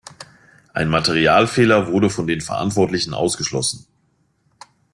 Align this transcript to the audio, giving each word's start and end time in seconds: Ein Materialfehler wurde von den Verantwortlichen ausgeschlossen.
Ein 0.73 0.89
Materialfehler 0.89 1.85
wurde 1.91 2.09
von 2.09 2.25
den 2.25 2.41
Verantwortlichen 2.41 3.13
ausgeschlossen. 3.13 3.85